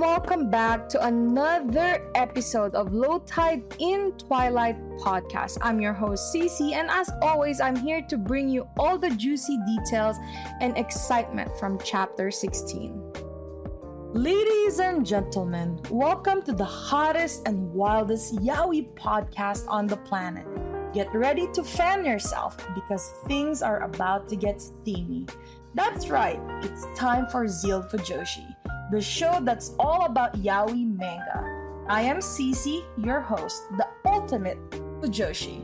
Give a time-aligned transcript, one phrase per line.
[0.00, 5.58] welcome back to another episode of Low Tide in Twilight podcast.
[5.60, 9.58] I'm your host, CeeCee, and as always, I'm here to bring you all the juicy
[9.66, 10.16] details
[10.62, 13.12] and excitement from chapter 16.
[14.14, 20.46] Ladies and gentlemen, welcome to the hottest and wildest yaoi podcast on the planet.
[20.94, 25.26] Get ready to fan yourself because things are about to get steamy.
[25.74, 28.56] That's right, it's time for Zeal Fujoshi
[28.90, 31.84] the show that's all about yaoi manga.
[31.88, 34.58] I am CeeCee, your host, the ultimate
[35.00, 35.62] Fujoshi,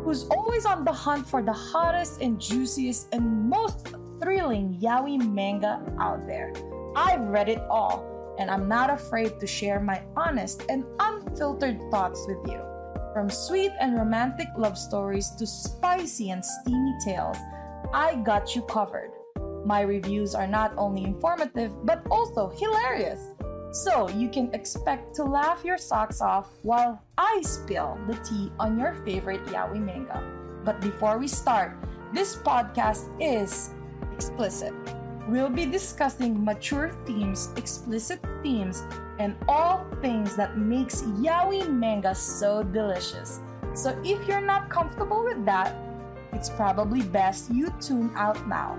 [0.00, 3.88] who's always on the hunt for the hottest and juiciest and most
[4.20, 6.52] thrilling yaoi manga out there.
[6.96, 12.24] I've read it all, and I'm not afraid to share my honest and unfiltered thoughts
[12.26, 12.60] with you.
[13.12, 17.36] From sweet and romantic love stories to spicy and steamy tales,
[17.92, 19.10] I got you covered.
[19.64, 23.32] My reviews are not only informative but also hilarious.
[23.72, 28.78] So you can expect to laugh your socks off while I spill the tea on
[28.78, 30.22] your favorite yaoi manga.
[30.64, 31.74] But before we start,
[32.12, 33.74] this podcast is
[34.12, 34.72] explicit.
[35.26, 38.84] We'll be discussing mature themes, explicit themes,
[39.18, 43.40] and all things that makes yaoi manga so delicious.
[43.74, 45.74] So if you're not comfortable with that,
[46.32, 48.78] it's probably best you tune out now.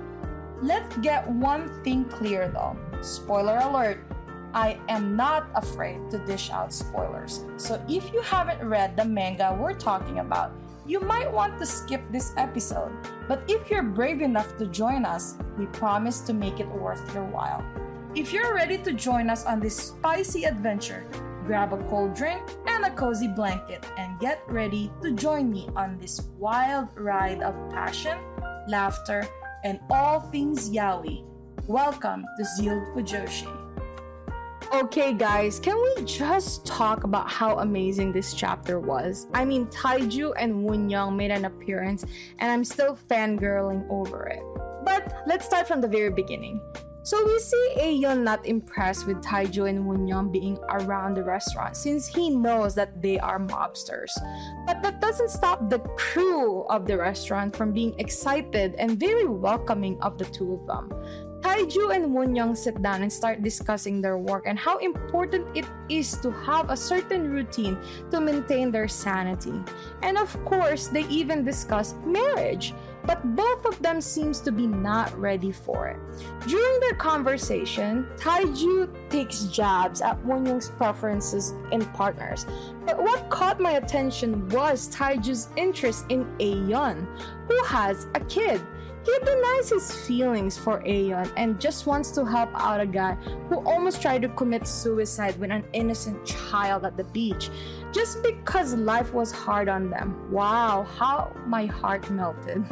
[0.61, 2.77] Let's get one thing clear though.
[3.01, 3.99] Spoiler alert,
[4.53, 7.43] I am not afraid to dish out spoilers.
[7.57, 10.53] So if you haven't read the manga we're talking about,
[10.85, 12.91] you might want to skip this episode.
[13.27, 17.25] But if you're brave enough to join us, we promise to make it worth your
[17.25, 17.65] while.
[18.15, 21.05] If you're ready to join us on this spicy adventure,
[21.45, 25.97] grab a cold drink and a cozy blanket and get ready to join me on
[25.97, 28.17] this wild ride of passion,
[28.69, 29.27] laughter,
[29.65, 31.25] and all things yaoi.
[31.65, 33.49] Welcome to Zeal Fujoshi.
[34.71, 39.25] Okay, guys, can we just talk about how amazing this chapter was?
[39.33, 42.05] I mean, Taiju and Wonyoung made an appearance,
[42.37, 44.43] and I'm still fangirling over it.
[44.85, 46.61] But let's start from the very beginning.
[47.05, 52.07] So we see Aeon not impressed with Taiju and Wonyoung being around the restaurant since
[52.07, 54.09] he knows that they are mobsters.
[54.65, 60.01] But that doesn't stop the crew of the restaurant from being excited and very welcoming
[60.01, 60.89] of the two of them.
[61.41, 66.17] Taiju and Wonyoung sit down and start discussing their work and how important it is
[66.25, 67.77] to have a certain routine
[68.09, 69.53] to maintain their sanity.
[70.01, 72.73] And of course, they even discuss marriage
[73.05, 75.97] but both of them seems to be not ready for it.
[76.47, 82.45] During their conversation, Taiju takes jabs at Wonyoung's preferences in partners.
[82.85, 87.07] But what caught my attention was Taiju's interest in Aeon,
[87.47, 88.61] who has a kid.
[89.05, 93.13] He denies his feelings for Aeon and just wants to help out a guy
[93.49, 97.51] who almost tried to commit suicide with an innocent child at the beach
[97.95, 100.19] just because life was hard on them.
[100.29, 102.67] Wow, how my heart melted.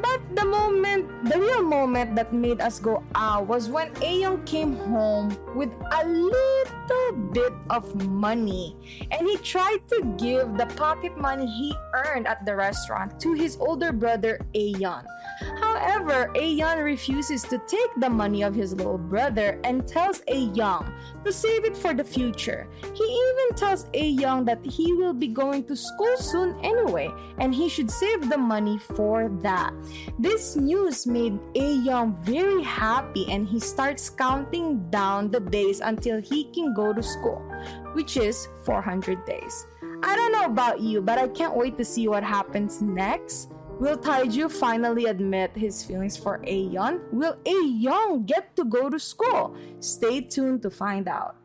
[0.00, 4.72] But the moment, the real moment that made us go ah was when Aeon came
[4.88, 8.72] home with a little bit of money
[9.12, 13.60] and he tried to give the pocket money he earned at the restaurant to his
[13.60, 15.04] older brother Aeon.
[15.60, 20.92] However, Aeon refuses to take the money of his little brother and tells Aeon
[21.24, 22.68] to save it for the future.
[22.94, 27.68] He even tells Aeon that he will be going to school soon anyway and he
[27.68, 29.72] should save the money for that.
[30.18, 36.44] This news made Aeon very happy and he starts counting down the days until he
[36.52, 37.42] can go to school,
[37.92, 39.66] which is 400 days.
[40.02, 43.50] I don't know about you, but I can't wait to see what happens next.
[43.78, 47.00] Will Taiju finally admit his feelings for Aeon?
[47.12, 49.54] Will Aeon get to go to school?
[49.78, 51.36] Stay tuned to find out.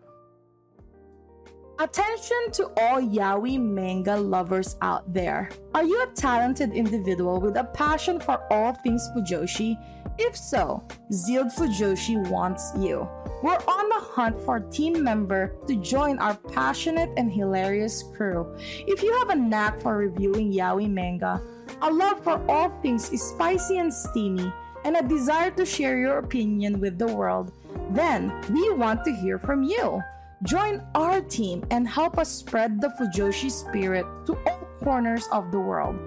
[1.80, 5.50] Attention to all yaoi manga lovers out there.
[5.76, 9.78] Are you a talented individual with a passion for all things Fujoshi?
[10.18, 13.08] If so, Zeal Fujoshi wants you.
[13.44, 18.56] We're on the hunt for a team member to join our passionate and hilarious crew.
[18.88, 21.42] If you have a knack for reviewing yaoi manga,
[21.84, 24.52] a love for all things is spicy and steamy,
[24.86, 27.52] and a desire to share your opinion with the world,
[27.92, 30.02] then we want to hear from you.
[30.44, 35.60] Join our team and help us spread the Fujoshi spirit to all corners of the
[35.60, 36.00] world.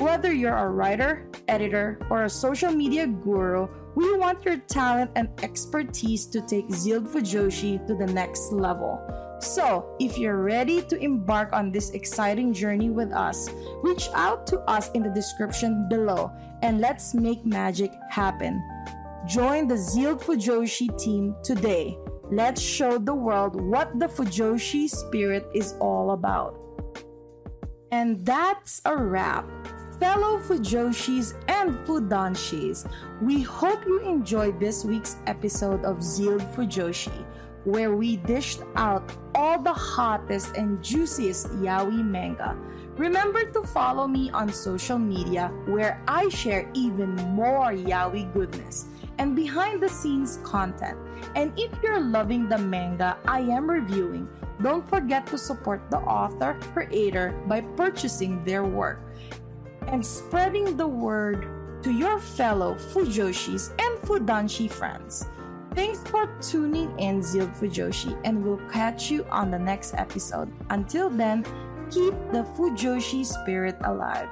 [0.00, 5.28] Whether you're a writer, editor, or a social media guru, we want your talent and
[5.42, 8.98] expertise to take Zeal Fujoshi to the next level.
[9.40, 13.48] So, if you're ready to embark on this exciting journey with us,
[13.82, 16.30] reach out to us in the description below
[16.62, 18.62] and let's make magic happen.
[19.26, 21.96] Join the Zeal Fujoshi team today
[22.32, 26.54] Let's show the world what the Fujoshi spirit is all about.
[27.90, 29.50] And that's a wrap.
[29.98, 32.88] Fellow Fujoshis and Fudanshis,
[33.20, 37.26] we hope you enjoyed this week's episode of Zealed Fujoshi,
[37.64, 39.04] where we dished out
[39.34, 42.56] all the hottest and juiciest yaoi manga.
[42.96, 48.86] Remember to follow me on social media where I share even more yaoi goodness
[49.18, 50.98] and behind the scenes content.
[51.34, 54.28] And if you're loving the manga I am reviewing,
[54.62, 59.00] don't forget to support the author creator by purchasing their work
[59.86, 61.48] and spreading the word
[61.82, 65.26] to your fellow Fujoshis and Fudanshi friends.
[65.74, 70.52] Thanks for tuning in, Zealed Fujoshi, and we'll catch you on the next episode.
[70.70, 71.44] Until then,
[71.90, 74.28] keep the Fujoshi spirit alive.